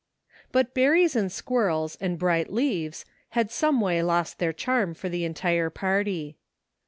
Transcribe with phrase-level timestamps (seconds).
[0.55, 3.05] "OUT berries and squirrels and bright leaves *^
[3.35, 6.37] had some way lost their charm for the entire party.